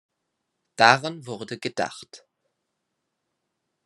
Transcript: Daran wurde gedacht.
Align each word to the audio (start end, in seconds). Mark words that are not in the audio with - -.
Daran 0.79 1.27
wurde 1.27 1.59
gedacht. 1.59 2.25